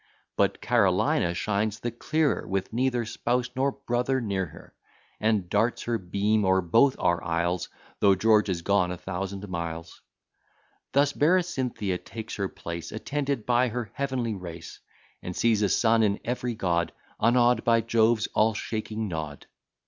But 0.35 0.61
Carolina 0.61 1.35
shines 1.35 1.79
the 1.79 1.91
clearer 1.91 2.47
With 2.47 2.73
neither 2.73 3.05
spouse 3.05 3.51
nor 3.55 3.71
brother 3.73 4.19
near 4.19 4.47
her: 4.47 4.73
And 5.19 5.47
darts 5.47 5.83
her 5.83 5.99
beams 5.99 6.43
o'er 6.43 6.59
both 6.61 6.95
our 6.97 7.23
isles, 7.23 7.69
Though 7.99 8.15
George 8.15 8.49
is 8.49 8.63
gone 8.63 8.89
a 8.89 8.97
thousand 8.97 9.47
miles. 9.47 10.01
Thus 10.93 11.13
Berecynthia 11.13 11.99
takes 12.03 12.37
her 12.37 12.49
place, 12.49 12.91
Attended 12.91 13.45
by 13.45 13.67
her 13.67 13.91
heavenly 13.93 14.33
race; 14.33 14.79
And 15.21 15.35
sees 15.35 15.61
a 15.61 15.69
son 15.69 16.01
in 16.01 16.19
every 16.25 16.55
God, 16.55 16.93
Unawed 17.19 17.63
by 17.63 17.81
Jove's 17.81 18.25
all 18.33 18.55
shaking 18.55 19.07
nod. 19.07 19.45